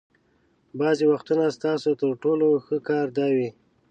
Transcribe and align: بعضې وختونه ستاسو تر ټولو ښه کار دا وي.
بعضې 0.79 1.03
وختونه 1.11 1.43
ستاسو 1.57 1.89
تر 2.01 2.11
ټولو 2.23 2.47
ښه 2.65 2.77
کار 2.89 3.07
دا 3.17 3.27
وي. 3.35 3.49